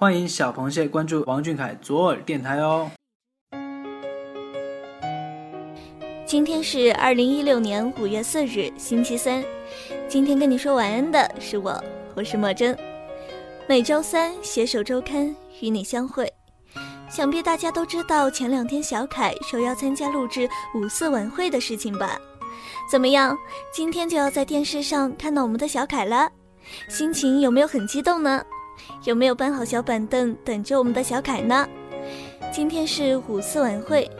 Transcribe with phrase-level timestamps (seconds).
[0.00, 2.90] 欢迎小螃蟹关注王俊凯左耳电台哦。
[6.24, 9.44] 今天是二零一六年五月四日，星期三。
[10.08, 11.78] 今天跟你说晚安的是我，
[12.14, 12.74] 我是莫真。
[13.68, 16.32] 每周三携手周刊与你相会。
[17.10, 22.18] 想必大家都知道前两天小凯受邀参加录制五四晚会的事情吧？
[22.90, 23.36] 怎么样，
[23.70, 26.30] 今天就要在电视上看到我们的小凯了，
[26.88, 28.42] 心情有没有很激动呢？
[29.04, 31.66] 有没有搬好小板凳等着我们的小凯呢？
[32.52, 34.10] 今天是五四晚会。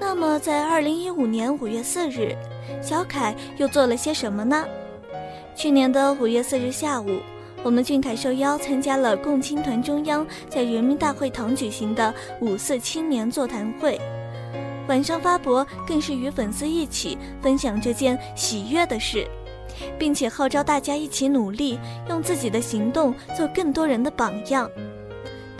[0.00, 2.36] 那么，在二零一五年五月四日，
[2.80, 4.64] 小凯又做了些什么呢？
[5.56, 7.18] 去年的五月四日下午，
[7.64, 14.00] 我们俊凯受邀参加了共青团中央在人民大会堂举行的五四青年座谈会，
[14.86, 19.26] 晚上发博更是与粉丝一起分享这件喜悦的事，
[19.98, 21.78] 并且号召大家一起努力，
[22.08, 24.70] 用自己的行动做更多人的榜样。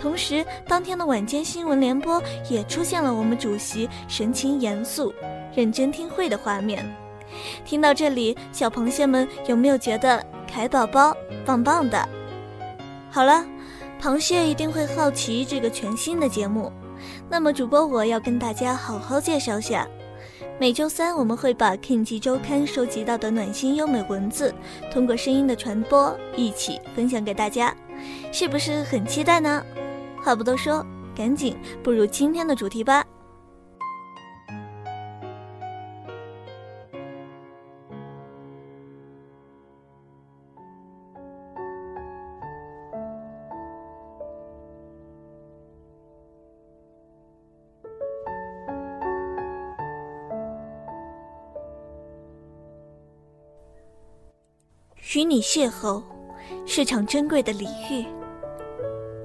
[0.00, 5.12] 同时，当天的晚间新闻联播也出现了我们主席神情严肃、
[5.54, 6.88] 认真听会的画面。
[7.64, 12.08] 听到这里，小螃蟹们有没有觉得凯宝宝棒棒的？
[13.10, 13.44] 好了，
[14.00, 16.72] 螃蟹一定会好奇这个全新的节目，
[17.28, 19.86] 那么主播我要跟大家好好介绍下。
[20.60, 24.52] 每周三我们会把《King 季周刊》收集到的暖心优美文字，
[24.92, 27.72] 通过声音的传播一起分享给大家，
[28.32, 29.64] 是不是很期待呢？
[30.20, 33.04] 话不多说，赶紧步入今天的主题吧。
[55.14, 56.02] 与你邂逅，
[56.66, 58.04] 是场珍贵的礼遇。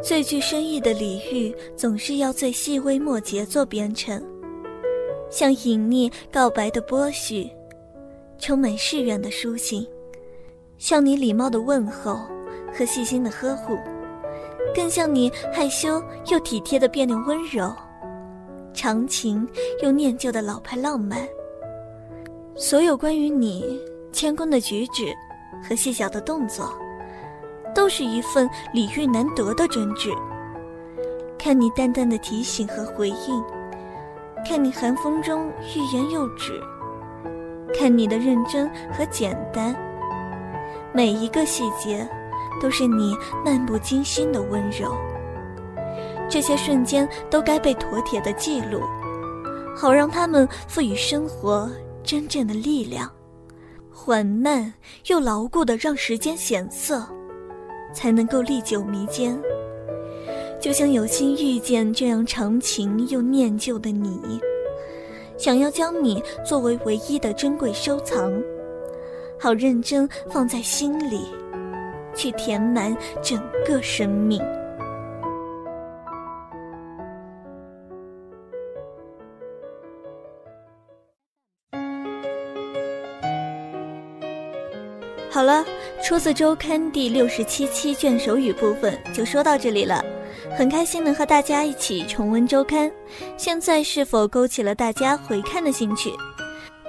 [0.02, 4.24] 最具深意的礼遇，总是要最细微末节做编程，
[5.30, 7.50] 像隐匿告白的波许，
[8.38, 9.86] 充满誓愿的书信，
[10.78, 12.18] 像你礼貌的问候
[12.74, 13.78] 和细心的呵护，
[14.74, 17.74] 更像你害羞又体贴的别扭温柔，
[18.74, 19.46] 长情
[19.82, 21.28] 又念旧的老派浪漫。
[22.56, 23.78] 所有关于你
[24.14, 25.14] 谦恭的举止
[25.62, 26.74] 和细小的动作。
[27.76, 30.16] 都是一份礼遇难得的真挚。
[31.40, 33.44] 看你淡淡的提醒和回应，
[34.48, 36.62] 看你寒风中欲言又止，
[37.76, 39.76] 看你的认真和简单，
[40.94, 42.08] 每一个细节
[42.62, 44.96] 都是你漫不经心的温柔。
[46.30, 48.82] 这些瞬间都该被妥帖的记录，
[49.76, 51.68] 好让他们赋予生活
[52.04, 53.12] 真正的力量，
[53.94, 54.74] 缓慢
[55.08, 57.08] 又牢固的让时间显色。
[57.94, 59.40] 才能够历久弥坚。
[60.60, 64.20] 就像有心遇见这样长情又念旧的你，
[65.38, 68.34] 想要将你作为唯一的珍贵收藏，
[69.40, 71.28] 好认真放在心里，
[72.16, 74.42] 去填满整个生命。
[85.34, 85.66] 好了，
[86.04, 90.06] 出自周刊第六十七期卷首语部分就说到这里了。
[90.56, 92.92] 很开心能和大家一起重温周刊，
[93.36, 96.12] 现在是否勾起了大家回看的兴趣？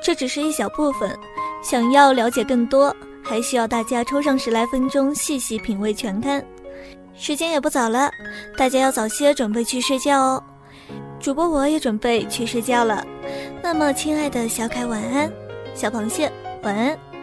[0.02, 1.18] 这只是一小部分，
[1.62, 6.44] 想要了解更多，还需要大家抽上十来分钟细细品味全刊。
[7.16, 8.10] 时间也不早了，
[8.58, 10.44] 大家要早些准备去睡觉哦。
[11.18, 13.06] 主播我也准备去睡觉了。
[13.62, 15.32] 那么，亲爱的小凯晚安，
[15.74, 16.30] 小螃蟹
[16.62, 17.13] 晚安。